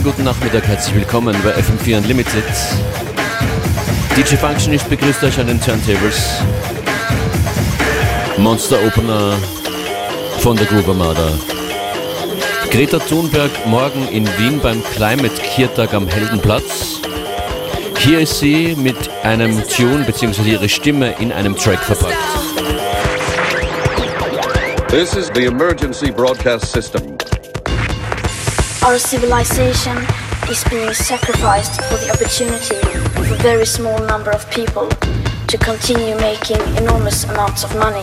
Schönen 0.00 0.12
guten 0.12 0.24
Nachmittag, 0.24 0.66
herzlich 0.66 0.94
willkommen 0.94 1.36
bei 1.44 1.50
FM4 1.50 1.98
Unlimited. 1.98 2.42
DJ 4.16 4.36
Functionist 4.36 4.88
begrüßt 4.88 5.22
euch 5.24 5.38
an 5.38 5.48
den 5.48 5.60
Turntables. 5.60 6.40
Monster 8.38 8.78
Opener 8.86 9.34
von 10.38 10.56
der 10.56 10.64
Groove 10.64 10.88
Armada. 10.88 11.28
Greta 12.70 12.98
Thunberg 12.98 13.50
morgen 13.66 14.08
in 14.08 14.26
Wien 14.38 14.58
beim 14.62 14.82
Climate 14.94 15.34
Kiertag 15.42 15.92
am 15.92 16.08
Heldenplatz. 16.08 17.02
Hier 17.98 18.20
ist 18.20 18.38
sie 18.38 18.74
mit 18.76 18.96
einem 19.22 19.62
Tune 19.68 20.04
bzw. 20.04 20.52
ihre 20.52 20.70
Stimme 20.70 21.14
in 21.18 21.30
einem 21.30 21.54
Track 21.54 21.80
verpackt. 21.80 22.16
This 24.88 25.14
is 25.14 25.30
the 25.34 25.44
emergency 25.44 26.10
broadcast 26.10 26.72
system. 26.72 27.09
Our 28.82 28.98
civilization 28.98 29.98
is 30.48 30.64
being 30.70 30.94
sacrificed 30.94 31.82
for 31.82 31.96
the 31.98 32.10
opportunity 32.14 32.78
of 33.20 33.30
a 33.30 33.42
very 33.42 33.66
small 33.66 33.98
number 34.06 34.30
of 34.30 34.50
people 34.50 34.88
to 35.48 35.58
continue 35.58 36.16
making 36.16 36.60
enormous 36.78 37.24
amounts 37.24 37.62
of 37.62 37.76
money. 37.76 38.02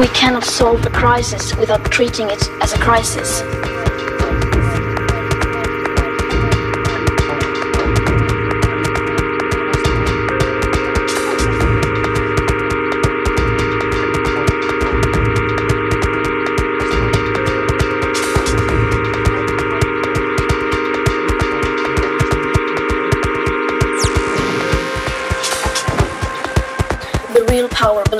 We 0.00 0.08
cannot 0.08 0.42
solve 0.44 0.84
a 0.84 0.90
crisis 0.90 1.54
without 1.54 1.84
treating 1.92 2.28
it 2.28 2.42
as 2.60 2.72
a 2.72 2.78
crisis. 2.78 3.65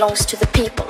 Belongs 0.07 0.25
to 0.27 0.37
the 0.37 0.47
people. 0.47 0.86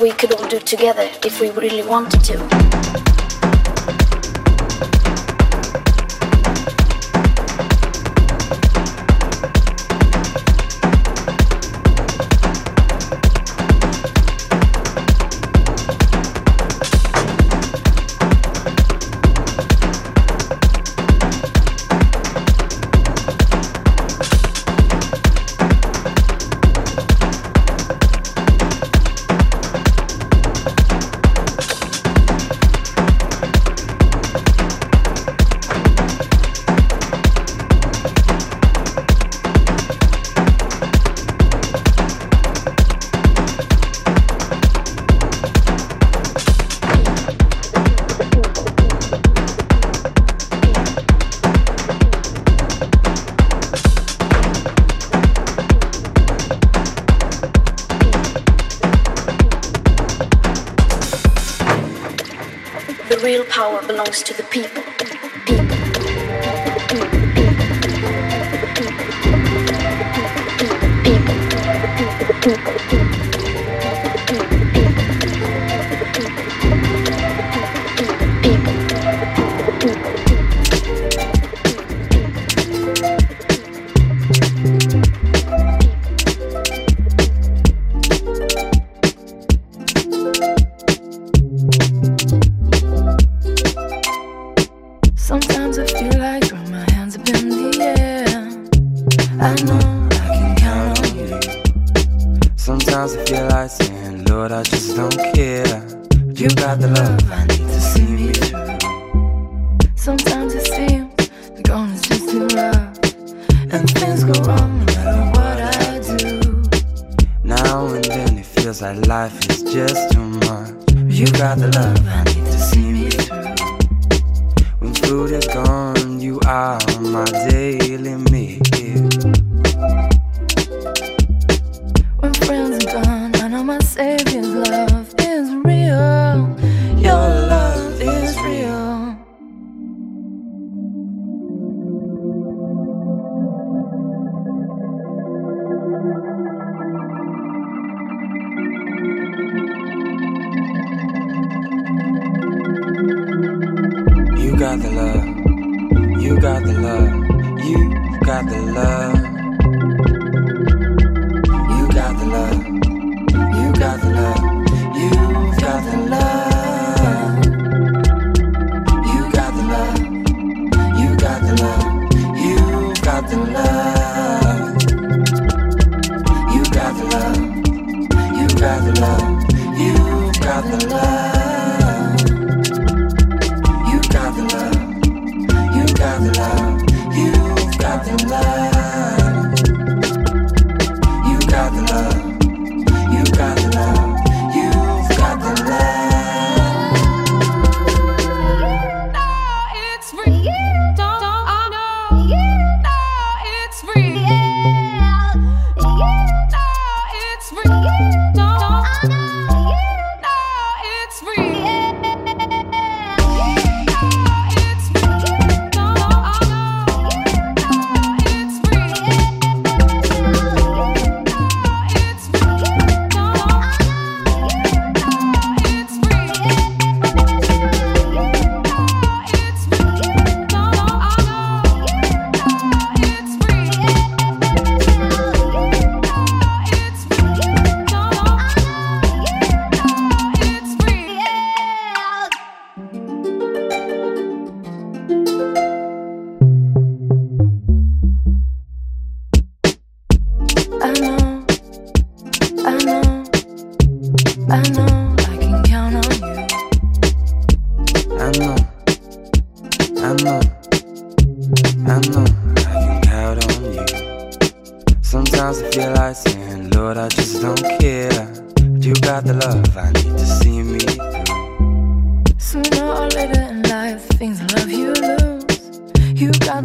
We 0.00 0.10
could 0.12 0.32
all 0.32 0.48
do 0.48 0.58
together 0.58 1.10
if 1.24 1.40
we 1.40 1.50
really 1.50 1.86
wanted 1.86 2.24
to. 2.24 2.69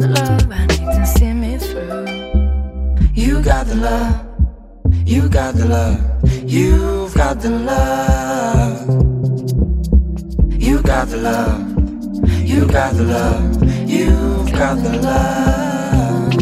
The 0.00 0.08
love 0.08 0.50
I 0.50 0.66
need 0.66 0.84
to 0.84 1.06
see 1.06 1.32
me 1.32 1.56
through. 1.58 2.06
You 3.14 3.42
got 3.42 3.66
the 3.66 3.76
love. 3.76 4.26
You 5.06 5.28
got 5.28 5.54
the 5.54 5.64
love. 5.66 6.00
You've 6.44 7.14
got 7.14 7.40
the 7.40 7.50
love. 7.50 8.88
You 10.60 10.82
got 10.82 11.08
the 11.08 11.16
love. 11.16 11.60
You 12.28 12.66
got 12.66 12.94
the 12.94 13.04
love. 13.04 13.62
You've 13.88 14.52
got 14.52 14.76
the 14.82 14.98
love. 15.06 16.32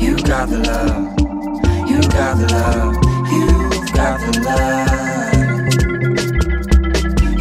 You 0.00 0.16
got 0.16 0.48
the 0.48 0.58
love. 0.58 1.18
You 1.90 2.00
got 2.02 2.38
the 2.38 2.46
love. 2.54 2.94
You've 3.32 3.92
got 3.92 4.20
the 4.20 4.30
love. 4.46 4.98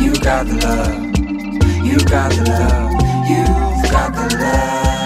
You 0.01 0.13
got 0.21 0.45
the 0.47 0.53
love. 0.65 1.85
You 1.85 1.97
got 2.05 2.31
the 2.31 2.43
love. 2.49 2.86
You've 3.97 4.96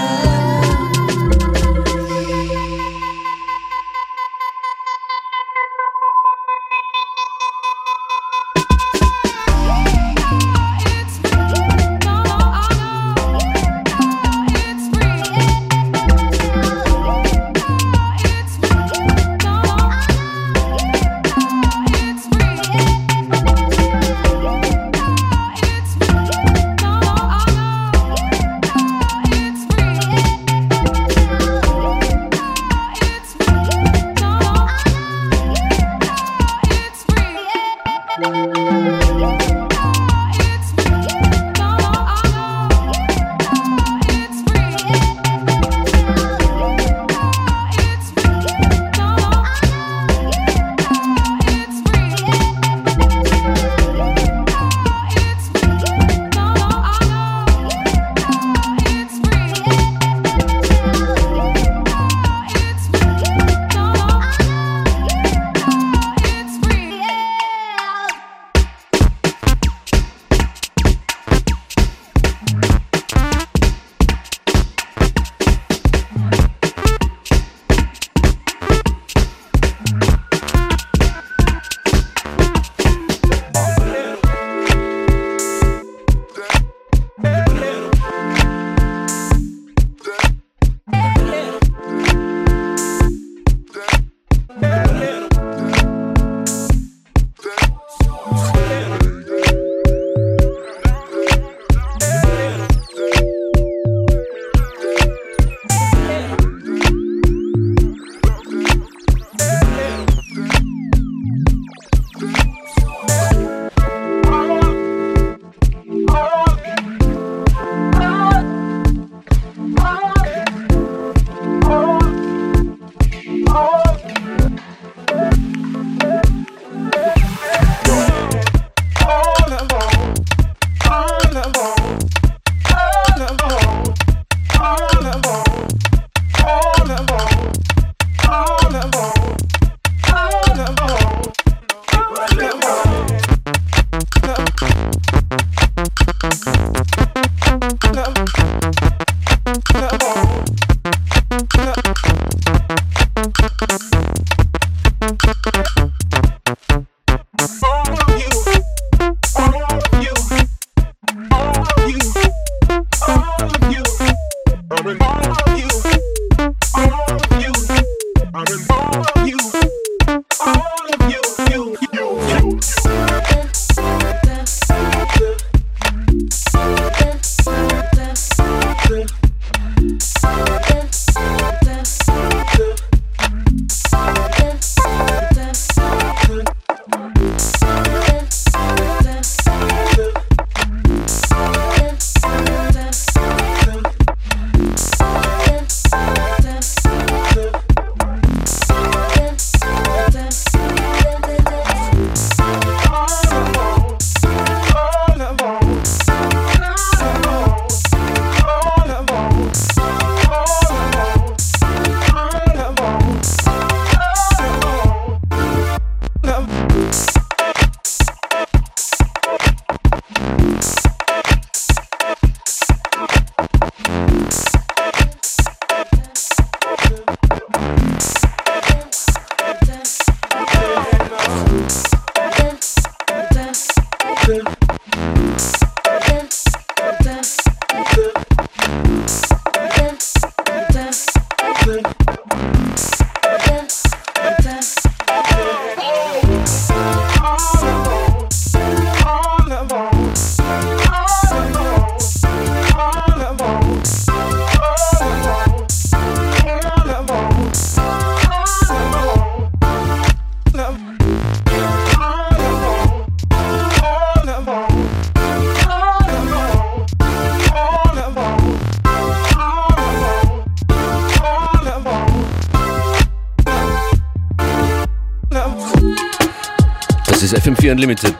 FM4 277.61 277.71
Unlimited 277.73 278.15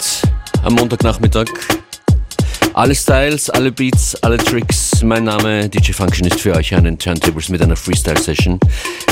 am 0.64 0.76
Montagnachmittag. 0.76 1.48
Alle 2.74 2.94
Styles, 2.94 3.50
alle 3.50 3.72
Beats, 3.72 4.16
alle 4.22 4.38
Tricks. 4.38 5.02
Mein 5.02 5.24
Name 5.24 5.68
DJ 5.68 5.94
Function 5.94 6.28
ist 6.28 6.42
für 6.42 6.56
euch 6.56 6.70
den 6.70 7.00
Turntables 7.00 7.50
mit 7.50 7.60
einer 7.60 7.76
Freestyle-Session. 7.76 8.60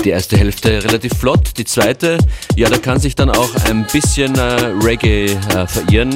Die 0.03 0.09
erste 0.09 0.37
Hälfte 0.37 0.83
relativ 0.83 1.13
flott, 1.17 1.57
die 1.57 1.65
zweite, 1.65 2.19
ja, 2.55 2.69
da 2.69 2.77
kann 2.77 2.99
sich 2.99 3.15
dann 3.15 3.31
auch 3.31 3.49
ein 3.65 3.87
bisschen 3.91 4.35
äh, 4.35 4.41
Reggae 4.83 5.31
äh, 5.31 5.65
verirren. 5.65 6.15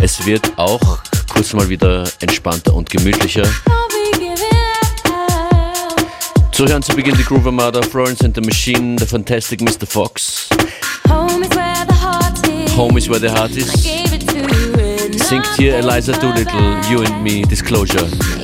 Es 0.00 0.26
wird 0.26 0.58
auch 0.58 0.98
kurz 1.32 1.52
mal 1.52 1.68
wieder 1.68 2.10
entspannter 2.20 2.74
und 2.74 2.90
gemütlicher. 2.90 3.46
Zuhören 6.50 6.82
zu 6.82 6.92
Beginn 6.96 7.16
die 7.16 7.24
Groove 7.24 7.46
Armada, 7.46 7.82
Florence 7.82 8.24
and 8.24 8.34
the 8.34 8.40
Machine, 8.40 8.98
The 8.98 9.06
Fantastic 9.06 9.60
Mr. 9.60 9.86
Fox. 9.86 10.48
Home 12.78 12.96
is 12.96 13.08
where 13.08 13.18
the 13.18 13.28
heart 13.28 13.56
is. 13.56 13.82
Gave 13.82 14.12
it 14.12 14.24
to 14.28 14.38
you 14.38 14.72
and 14.78 15.20
Singt 15.20 15.48
hier 15.56 15.78
Eliza 15.78 16.12
Doolittle, 16.12 16.80
You 16.88 17.02
and 17.02 17.24
Me, 17.24 17.42
Disclosure. 17.42 18.37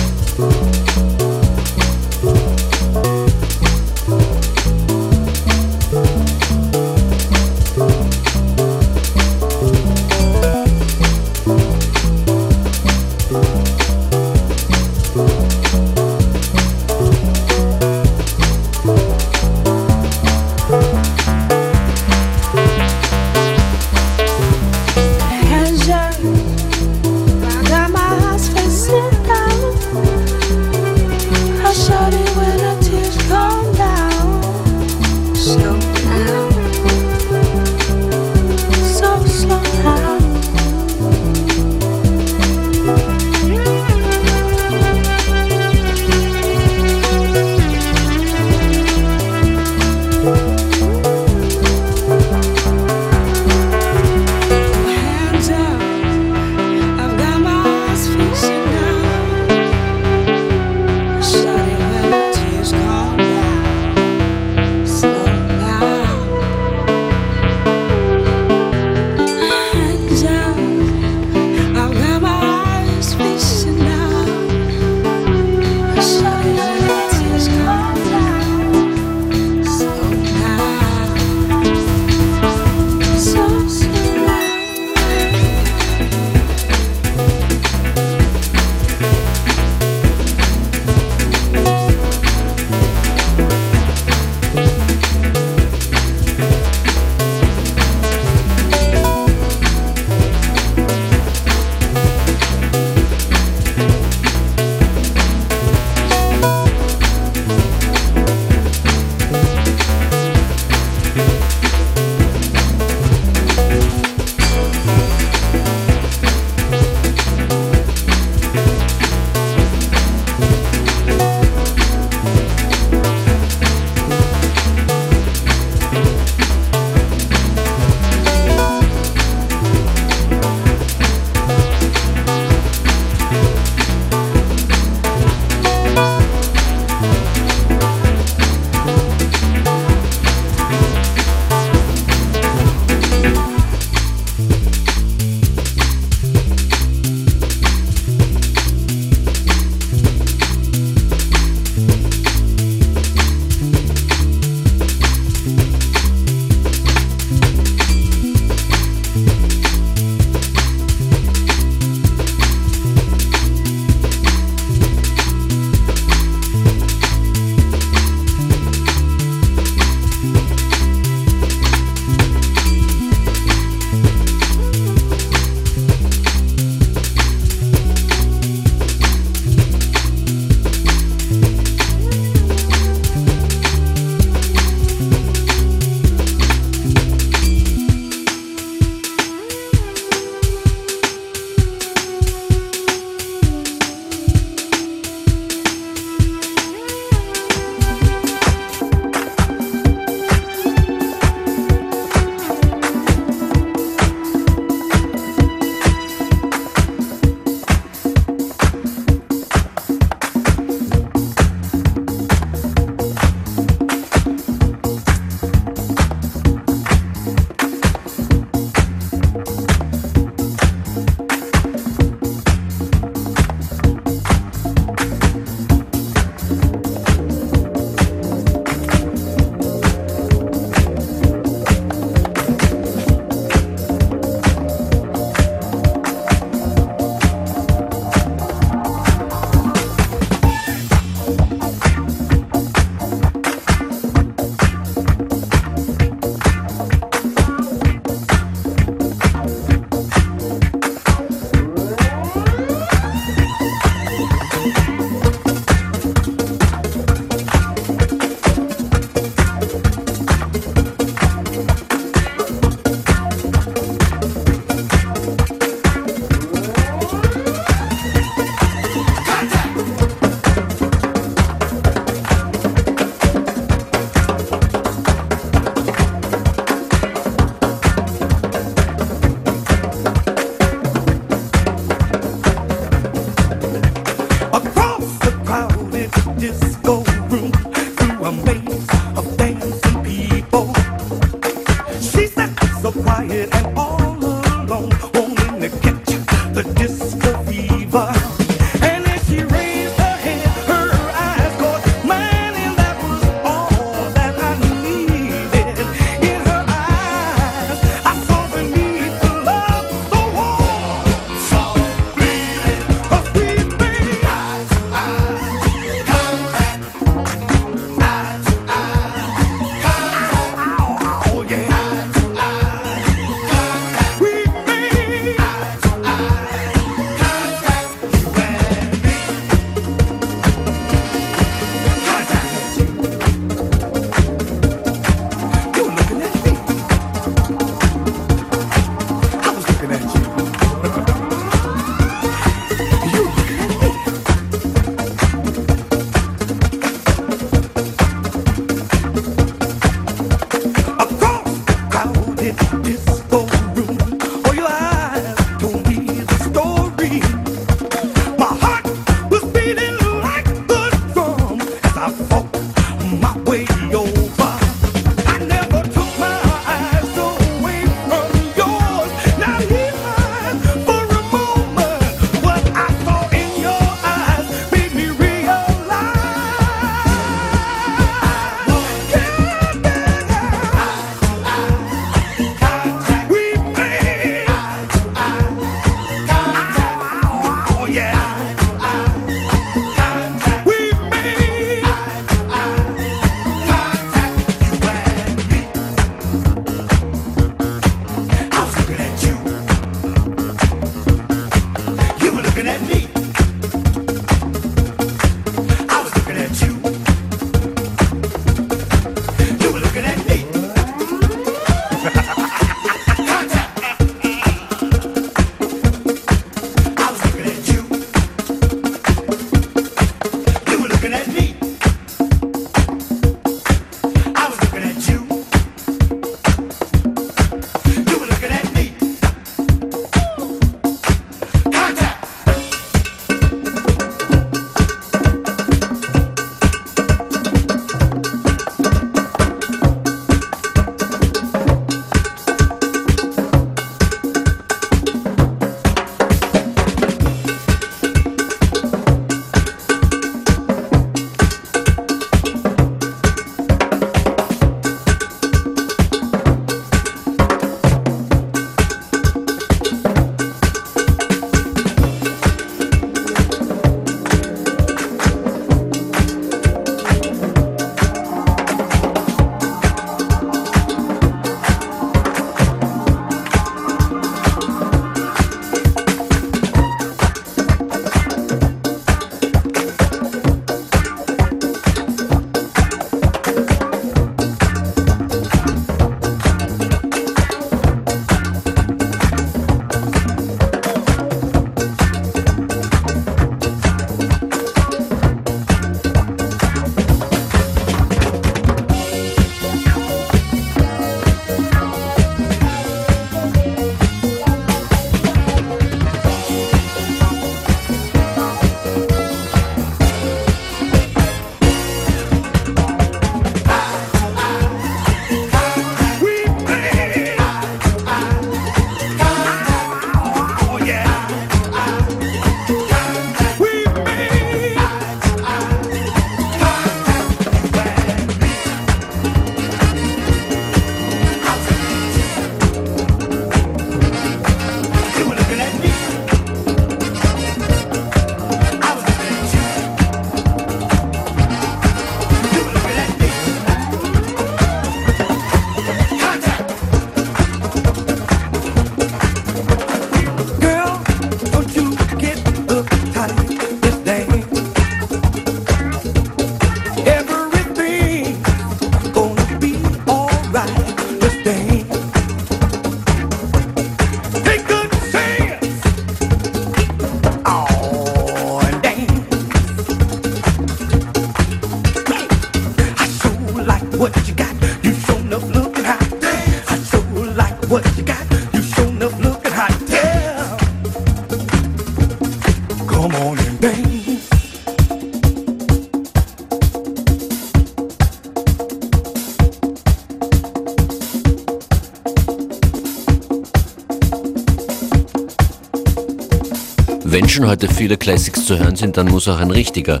Heute 597.54 597.72
viele 597.72 597.96
Classics 597.96 598.46
zu 598.46 598.58
hören 598.58 598.74
sind, 598.74 598.96
dann 598.96 599.06
muss 599.06 599.28
auch 599.28 599.38
ein 599.38 599.52
richtiger 599.52 600.00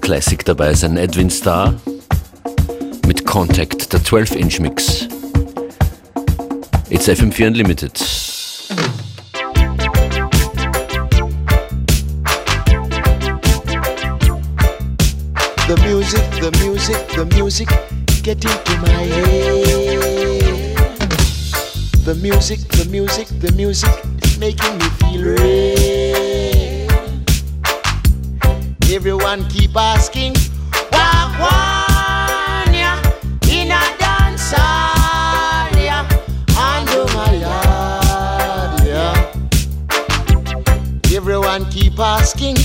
Classic 0.00 0.42
dabei 0.42 0.72
sein. 0.72 0.96
Edwin 0.96 1.28
Starr 1.28 1.74
mit 3.06 3.26
Contact, 3.26 3.92
der 3.92 4.00
12-Inch-Mix. 4.00 5.06
It's 6.88 7.06
FM4 7.06 7.48
Unlimited. 7.48 7.92
The 15.66 15.76
music, 15.86 16.22
the 16.40 16.50
music, 16.64 16.96
the 17.14 17.26
music 17.36 17.68
get 18.22 18.42
into 18.42 18.78
my 18.80 19.04
head. 19.12 20.74
The 22.06 22.14
music, 22.14 22.60
the 22.70 22.86
music, 22.88 23.28
the 23.40 23.52
music 23.52 23.90
making 24.40 24.78
me 24.78 24.84
feel 25.00 25.34
red. 25.34 25.47
Everyone 29.28 29.50
keep 29.50 29.76
asking, 29.76 30.32
Wagwan, 30.90 32.72
yeah, 32.72 32.98
in 33.46 33.70
a 33.70 33.84
dance 33.98 34.52
hall, 34.56 35.68
yeah, 35.76 36.08
under 36.56 37.04
my 37.12 37.32
yard, 37.34 38.86
yeah. 38.86 39.14
Everyone 41.14 41.66
keep 41.66 41.98
asking. 41.98 42.56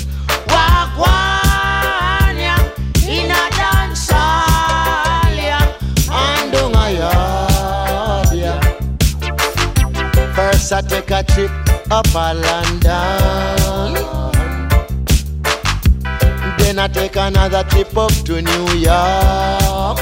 First 10.34 10.71
I 10.71 10.82
take 10.88 11.12
a 11.12 11.23
trip 11.23 11.52
up 11.91 12.08
a 12.15 12.34
London. 12.34 13.33
Another 17.28 17.64
trip 17.70 17.96
up 17.98 18.12
to 18.26 18.42
New 18.42 18.74
York. 18.74 20.00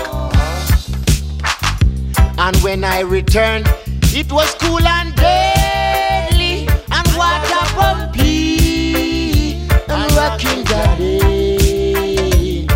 And 2.38 2.56
when 2.58 2.84
I 2.84 3.00
returned, 3.02 3.68
it 4.14 4.32
was 4.32 4.54
cool 4.56 4.82
and 4.82 5.16
deadly 5.16 6.68
and 6.68 7.08
water 7.16 7.66
pumpy 7.78 9.54
and 9.88 10.12
rocking 10.14 10.64
daddy. 10.64 12.68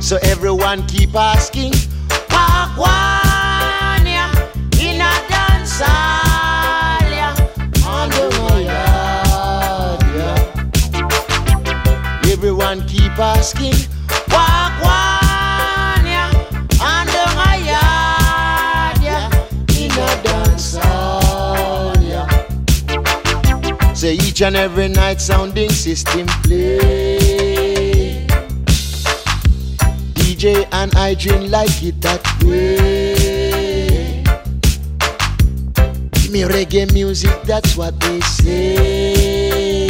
So 0.00 0.18
everyone 0.22 0.86
keep 0.86 1.16
asking, 1.16 1.72
a 19.98 20.22
dance 20.22 20.76
hall, 20.76 21.96
yeah. 22.02 22.28
So 23.94 24.08
each 24.08 24.42
and 24.42 24.56
every 24.56 24.88
night 24.88 25.20
sounding 25.20 25.70
system 25.70 26.26
play. 26.44 28.26
DJ 30.14 30.68
and 30.72 30.94
I 30.94 31.14
drink 31.14 31.50
like 31.50 31.82
it 31.82 32.00
that 32.02 32.22
way. 32.44 34.22
Give 36.12 36.30
me 36.30 36.42
reggae 36.42 36.92
music, 36.92 37.42
that's 37.44 37.76
what 37.76 37.98
they 38.00 38.20
say. 38.20 39.85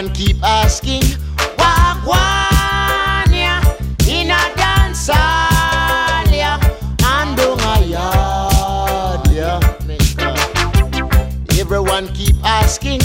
Everyone 0.00 0.16
keep 0.16 0.42
asking, 0.42 1.02
Wagwan, 1.58 3.28
yeah, 3.28 3.60
in 4.08 4.30
a 4.30 4.56
dance 4.56 5.10
hall, 5.12 6.24
yeah, 6.32 6.58
and 7.04 7.38
a 7.38 7.84
yard, 7.86 9.28
yeah. 9.30 9.60
Everyone 11.60 12.08
keep 12.14 12.36
asking, 12.42 13.00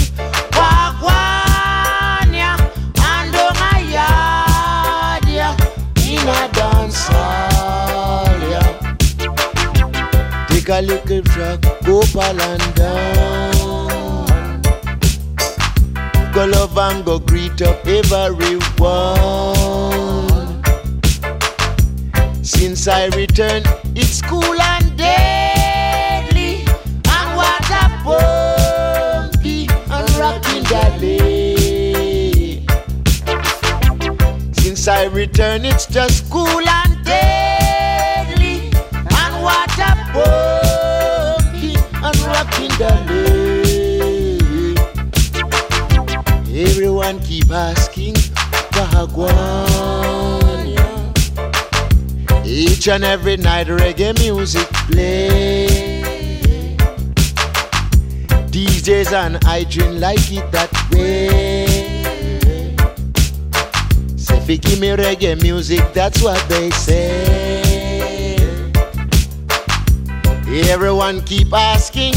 Wagwan, 0.56 2.32
yeah, 2.32 2.56
and 2.96 3.34
a 3.34 3.82
yard, 3.92 5.28
yeah, 5.28 5.54
in 6.08 6.26
a 6.26 6.48
dance 6.54 7.08
hall, 7.08 8.40
yeah. 8.48 10.46
Take 10.48 10.70
a 10.70 10.80
little 10.80 11.22
truck, 11.24 11.60
go 11.84 12.00
pal 12.14 12.40
and 12.40 12.74
down. 12.74 13.55
Go 16.36 16.44
love 16.44 16.76
and 16.76 17.02
go 17.02 17.18
greet 17.18 17.62
up 17.62 17.86
everyone. 17.86 18.62
Since 22.44 22.86
I 22.88 23.06
returned, 23.16 23.64
it's 23.94 24.20
cool 24.20 24.60
and 24.60 24.94
deadly, 24.98 26.66
and 27.08 27.36
water 27.38 27.88
pumpy 28.04 29.66
and 29.90 30.10
rocking 30.18 30.62
daddy. 30.64 32.66
Since 34.52 34.88
I 34.88 35.04
returned, 35.04 35.64
it's 35.64 35.86
just 35.86 36.30
cool 36.30 36.68
and 36.68 37.02
deadly, 37.02 38.70
and 38.92 39.42
water 39.42 39.94
pumpy 40.12 41.78
and 41.94 42.16
rocking 42.26 42.68
daddy. 42.76 43.05
Everyone 47.36 47.44
keep 47.48 47.52
asking 47.52 48.14
Wagwan. 48.72 50.74
yeah. 50.74 51.12
Each 52.44 52.88
and 52.88 53.04
every 53.04 53.36
night 53.36 53.66
reggae 53.66 54.18
music 54.18 54.66
play. 54.90 55.66
DJs 58.50 59.12
and 59.12 59.36
I 59.44 59.64
like 60.00 60.32
it 60.32 60.50
that 60.52 60.72
way. 60.92 61.66
Say, 64.16 64.56
give 64.56 64.80
me 64.80 64.88
reggae 64.96 65.36
music, 65.42 65.92
that's 65.92 66.22
what 66.22 66.42
they 66.48 66.70
say. 66.70 68.36
Everyone 70.70 71.20
keep 71.22 71.52
asking 71.52 72.14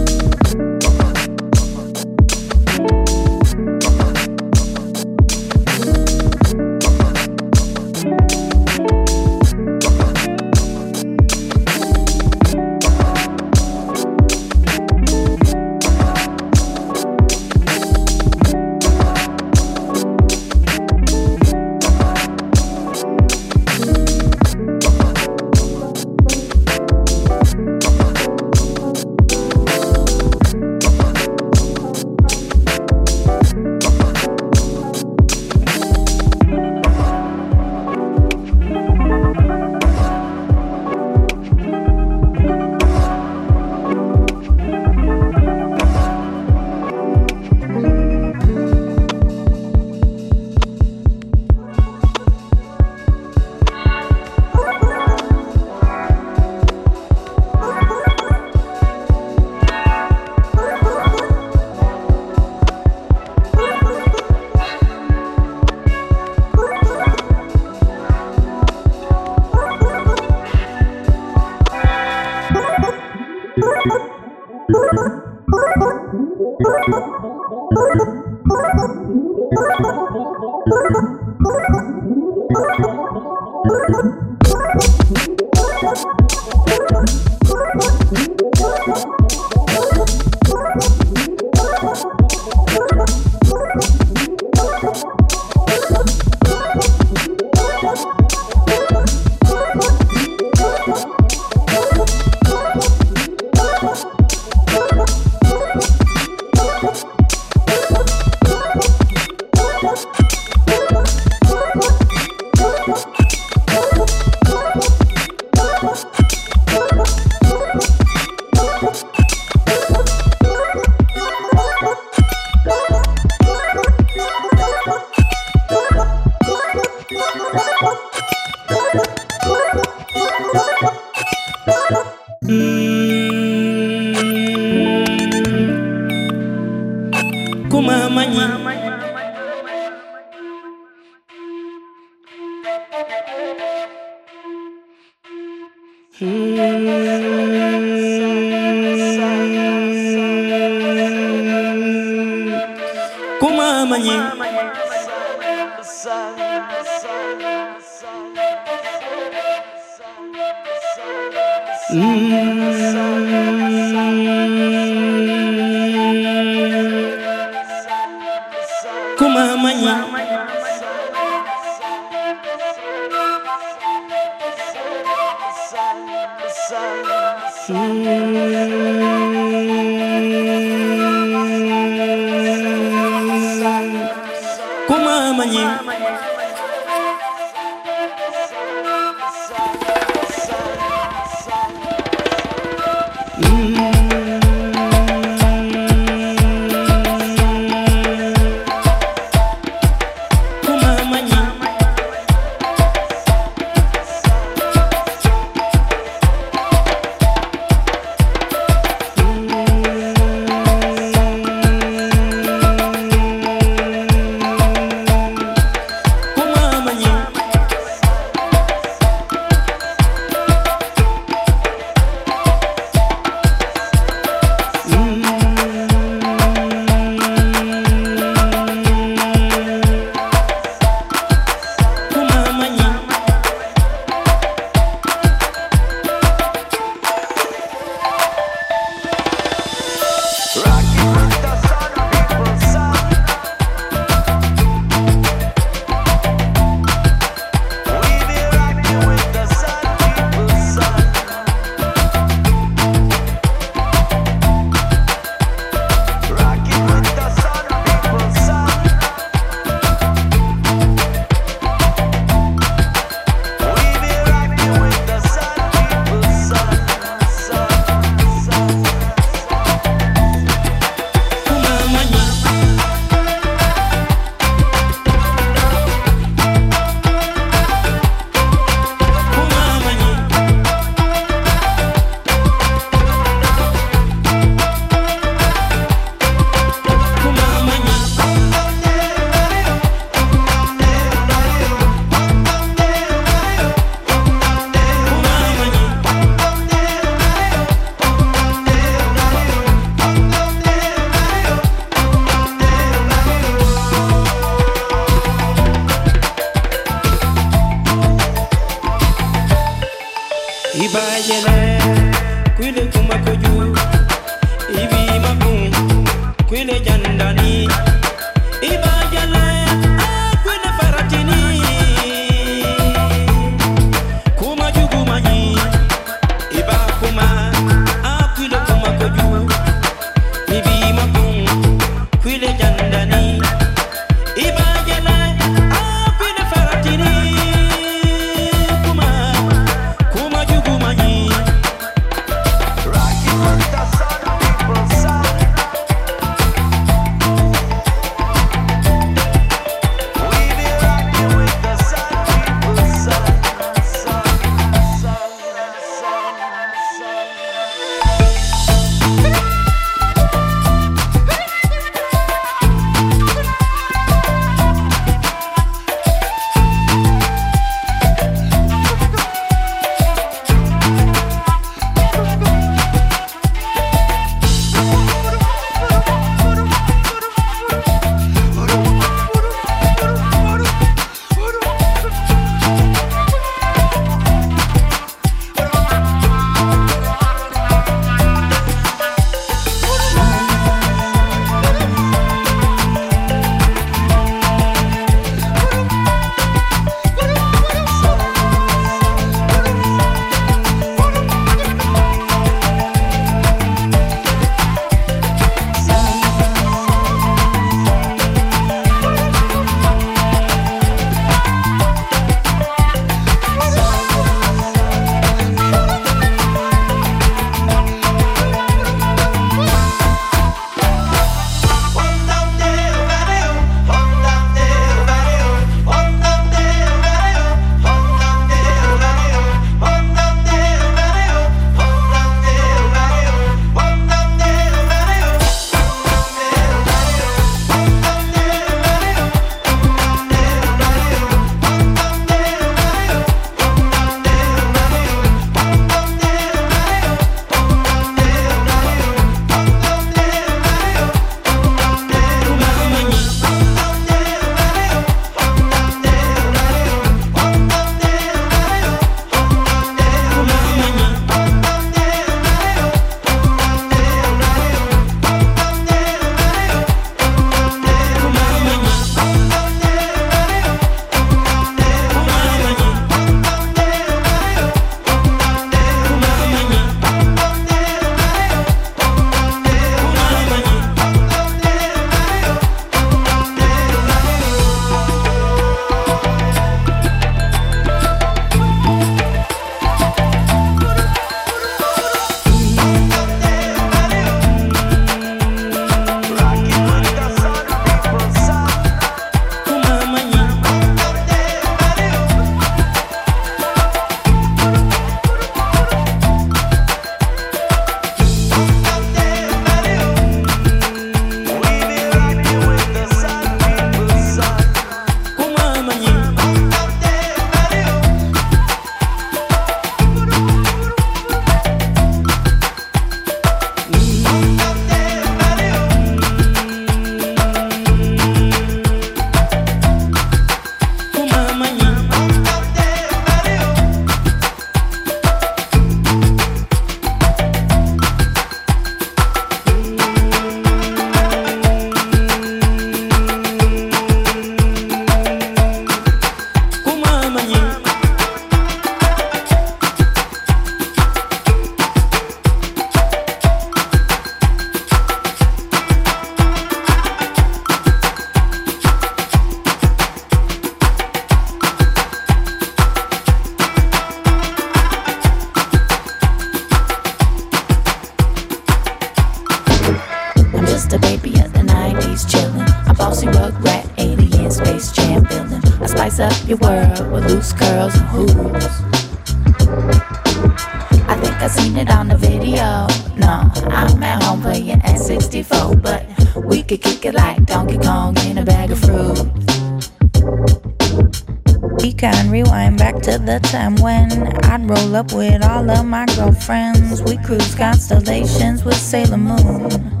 with 595.12 595.44
all 595.44 595.68
of 595.70 595.86
my 595.86 596.06
girlfriends. 596.16 597.02
We 597.02 597.16
cruise 597.18 597.54
constellations 597.54 598.64
with 598.64 598.76
Sailor 598.76 599.16
Moon. 599.16 600.00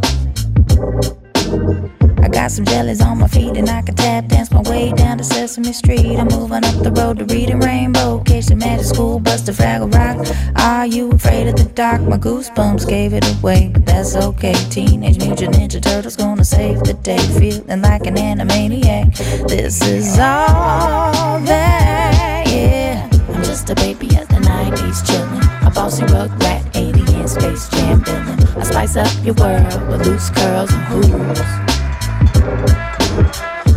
I 2.22 2.28
got 2.28 2.50
some 2.50 2.64
jellies 2.64 3.00
on 3.00 3.18
my 3.18 3.26
feet 3.26 3.56
and 3.56 3.68
I 3.68 3.82
can 3.82 3.94
tap 3.94 4.26
dance 4.28 4.50
my 4.50 4.62
way 4.62 4.92
down 4.92 5.18
to 5.18 5.24
Sesame 5.24 5.72
Street. 5.72 6.16
I'm 6.16 6.28
moving 6.28 6.64
up 6.64 6.82
the 6.82 6.92
road 6.92 7.18
to 7.18 7.24
Reading 7.24 7.60
Rainbow, 7.60 8.20
Cation 8.20 8.58
Magic 8.58 8.86
School, 8.86 9.18
Buster 9.18 9.52
Fraggle 9.52 9.92
Rock. 9.92 10.26
Are 10.56 10.86
you 10.86 11.10
afraid 11.10 11.48
of 11.48 11.56
the 11.56 11.64
dark? 11.74 12.02
My 12.02 12.18
goosebumps 12.18 12.88
gave 12.88 13.12
it 13.12 13.24
away, 13.38 13.70
but 13.72 13.84
that's 13.86 14.14
okay. 14.16 14.54
Teenage 14.70 15.18
Mutant 15.18 15.56
Ninja 15.56 15.82
Turtles 15.82 16.16
gonna 16.16 16.44
save 16.44 16.80
the 16.80 16.94
day, 16.94 17.18
feeling 17.18 17.82
like 17.82 18.06
an 18.06 18.14
animaniac. 18.16 19.16
This 19.48 19.82
is 19.82 20.18
all 20.18 21.40
that, 21.40 22.44
yeah. 22.46 23.08
I'm 23.34 23.42
just 23.42 23.70
a 23.70 23.74
baby 23.74 24.08
90s 24.90 25.06
chillin', 25.06 25.66
a 25.66 25.70
bossy 25.70 26.04
rug 26.04 26.30
rat, 26.42 26.64
alien 26.76 27.28
space 27.28 27.68
jam 27.68 28.02
villain. 28.04 28.38
I 28.56 28.62
spice 28.64 28.96
up 28.96 29.24
your 29.24 29.34
world 29.34 29.88
with 29.88 30.06
loose 30.06 30.30
curls 30.30 30.70
and 30.72 30.84
hoops. 30.84 31.40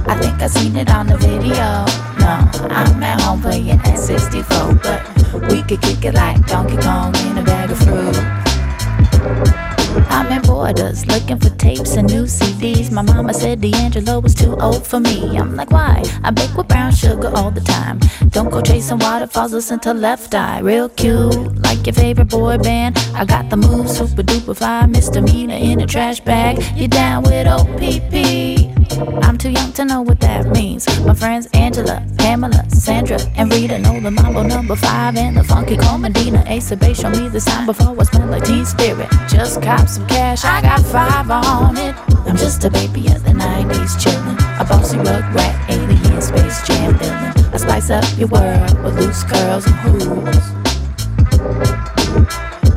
I 0.07 0.17
think 0.19 0.41
I 0.41 0.47
seen 0.47 0.75
it 0.75 0.89
on 0.89 1.07
the 1.07 1.17
video. 1.17 1.85
No, 2.19 2.49
I'm 2.69 3.03
at 3.03 3.21
home 3.21 3.41
playing 3.41 3.79
N64, 3.79 4.81
but 4.81 5.51
we 5.51 5.61
could 5.63 5.81
kick 5.81 6.05
it 6.05 6.13
like 6.13 6.45
Donkey 6.47 6.77
Kong 6.77 7.15
in 7.27 7.37
a 7.37 7.43
bag 7.43 7.71
of 7.71 7.77
fruit. 7.79 9.72
I'm 10.09 10.31
in 10.31 10.41
Borders 10.41 11.05
looking 11.05 11.39
for 11.39 11.49
tapes 11.51 11.95
and 11.95 12.07
new 12.09 12.23
CDs. 12.23 12.91
My 12.91 13.01
mama 13.01 13.33
said 13.33 13.61
D'Angelo 13.61 14.19
was 14.19 14.33
too 14.33 14.55
old 14.57 14.85
for 14.85 14.99
me. 14.99 15.37
I'm 15.37 15.55
like, 15.55 15.71
why? 15.71 16.03
I 16.23 16.31
bake 16.31 16.55
with 16.55 16.67
brown 16.67 16.93
sugar 16.93 17.31
all 17.35 17.51
the 17.51 17.61
time. 17.61 17.99
Don't 18.29 18.49
go 18.49 18.61
chasing 18.61 18.99
waterfalls, 18.99 19.53
listen 19.53 19.79
to 19.81 19.93
Left 19.93 20.33
Eye. 20.33 20.59
Real 20.59 20.89
cute, 20.89 21.61
like 21.61 21.85
your 21.85 21.93
favorite 21.93 22.29
boy 22.29 22.57
band. 22.57 22.97
I 23.13 23.25
got 23.25 23.49
the 23.49 23.57
moves, 23.57 23.97
super 23.97 24.23
duper 24.23 24.55
fly, 24.57 24.85
misdemeanor 24.85 25.55
in 25.55 25.81
a 25.81 25.85
trash 25.87 26.19
bag. 26.19 26.63
You 26.75 26.87
down 26.87 27.23
with 27.23 27.47
OPP? 27.47 28.62
I'm 29.03 29.37
too 29.37 29.49
young 29.49 29.73
to 29.73 29.83
know 29.83 30.01
what 30.01 30.21
that 30.21 30.45
means. 30.47 30.87
My 31.01 31.13
friends 31.13 31.47
Angela, 31.53 32.05
Pamela, 32.17 32.69
Sandra, 32.69 33.19
and 33.35 33.51
Rita 33.51 33.77
know 33.79 33.99
the 33.99 34.09
mambo 34.09 34.43
number 34.43 34.77
five 34.77 35.17
and 35.17 35.35
the 35.35 35.43
funky 35.43 35.75
cold 35.75 36.01
Medina. 36.01 36.41
Ace 36.47 36.71
of 36.71 36.79
show 36.95 37.09
me 37.09 37.27
the 37.27 37.41
sign 37.41 37.65
before 37.65 37.99
I 37.99 38.03
smell 38.03 38.27
like 38.27 38.45
teen 38.45 38.65
spirit. 38.65 39.09
Just 39.27 39.61
cop 39.61 39.89
some 39.89 40.07
cash, 40.07 40.45
I 40.45 40.61
got 40.61 40.79
five 40.85 41.29
on 41.29 41.75
it. 41.77 41.95
I'm 42.25 42.37
just 42.37 42.63
a 42.63 42.69
baby 42.69 43.07
of 43.07 43.23
the 43.25 43.31
90s 43.31 43.99
chillin'. 43.99 44.37
A 44.61 44.63
bossy 44.63 44.97
rug 44.97 45.35
rat, 45.35 45.69
alien 45.69 46.21
space 46.21 46.65
jam 46.65 46.97
villain. 46.97 47.33
I 47.53 47.57
spice 47.57 47.89
up 47.89 48.05
your 48.17 48.29
world 48.29 48.83
with 48.83 48.97
loose 48.99 49.23
curls 49.23 49.65
and 49.65 49.75
hoops. 49.83 50.47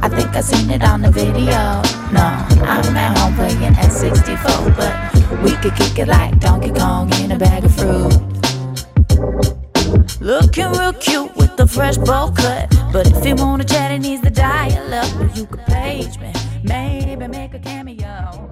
I 0.02 0.08
think 0.08 0.34
I 0.34 0.40
seen 0.40 0.70
it 0.70 0.82
on 0.82 1.02
the 1.02 1.10
video. 1.10 1.82
No, 2.10 2.26
I'm 2.66 2.96
at 2.96 3.16
home 3.16 3.34
playing 3.36 3.74
N64, 3.74 4.76
but 4.76 5.15
we 5.42 5.52
could 5.56 5.74
kick 5.74 5.98
it 5.98 6.08
like 6.08 6.38
Donkey 6.40 6.70
Kong 6.70 7.12
in 7.20 7.32
a 7.32 7.38
bag 7.38 7.64
of 7.64 7.74
fruit. 7.74 8.12
Looking 10.20 10.70
real 10.72 10.92
cute 10.94 11.34
with 11.36 11.56
the 11.56 11.66
fresh 11.66 11.96
bowl 11.96 12.32
cut. 12.32 12.74
But 12.92 13.10
if 13.10 13.24
you 13.24 13.34
wanna 13.36 13.64
chat, 13.64 13.92
it 13.92 14.00
needs 14.00 14.22
the 14.22 14.30
dial 14.30 14.94
up. 14.94 15.36
You 15.36 15.46
could 15.46 15.64
page 15.66 16.18
me, 16.18 16.32
maybe 16.62 17.26
make 17.28 17.54
a 17.54 17.58
cameo. 17.58 18.50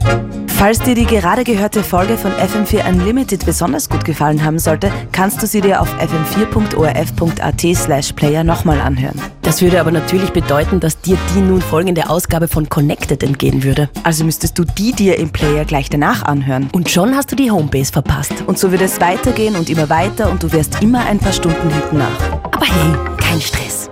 Like 0.00 0.49
Falls 0.60 0.78
dir 0.78 0.94
die 0.94 1.06
gerade 1.06 1.42
gehörte 1.42 1.82
Folge 1.82 2.18
von 2.18 2.32
FM4 2.32 2.86
Unlimited 2.86 3.46
besonders 3.46 3.88
gut 3.88 4.04
gefallen 4.04 4.44
haben 4.44 4.58
sollte, 4.58 4.92
kannst 5.10 5.42
du 5.42 5.46
sie 5.46 5.62
dir 5.62 5.80
auf 5.80 5.88
fm4.orf.at 5.98 7.76
slash 7.76 8.12
player 8.12 8.44
nochmal 8.44 8.78
anhören. 8.78 9.18
Das 9.40 9.62
würde 9.62 9.80
aber 9.80 9.90
natürlich 9.90 10.34
bedeuten, 10.34 10.78
dass 10.78 11.00
dir 11.00 11.16
die 11.34 11.40
nun 11.40 11.62
folgende 11.62 12.10
Ausgabe 12.10 12.46
von 12.46 12.68
Connected 12.68 13.22
entgehen 13.22 13.62
würde. 13.62 13.88
Also 14.02 14.22
müsstest 14.22 14.58
du 14.58 14.64
die 14.64 14.92
dir 14.92 15.18
im 15.18 15.30
Player 15.30 15.64
gleich 15.64 15.88
danach 15.88 16.24
anhören. 16.24 16.68
Und 16.72 16.90
schon 16.90 17.16
hast 17.16 17.32
du 17.32 17.36
die 17.36 17.50
Homebase 17.50 17.90
verpasst. 17.90 18.34
Und 18.46 18.58
so 18.58 18.70
wird 18.70 18.82
es 18.82 19.00
weitergehen 19.00 19.56
und 19.56 19.70
immer 19.70 19.88
weiter 19.88 20.30
und 20.30 20.42
du 20.42 20.52
wärst 20.52 20.82
immer 20.82 21.06
ein 21.06 21.20
paar 21.20 21.32
Stunden 21.32 21.70
hinten 21.70 21.96
nach. 21.96 22.32
Aber 22.52 22.66
hey, 22.66 23.16
kein 23.16 23.40
Stress. 23.40 23.89